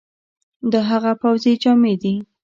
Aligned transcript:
دا 0.71 0.79
هغه 0.91 1.11
پوځي 1.21 1.53
جامي 1.63 1.93
دي، 2.01 2.13